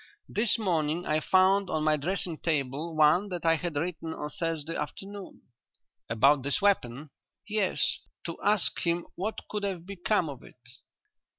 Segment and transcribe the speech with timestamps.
[0.27, 4.75] This morning I found on my dressing table one that I had written on Thursday
[4.75, 5.43] afternoon."
[6.09, 7.11] "About this weapon?"
[7.47, 10.57] "Yes; to ask him what could have become of it."